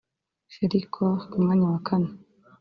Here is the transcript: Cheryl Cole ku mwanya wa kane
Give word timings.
Cheryl 0.53 0.85
Cole 0.93 1.23
ku 1.31 1.35
mwanya 1.43 1.65
wa 1.71 1.79
kane 1.87 2.09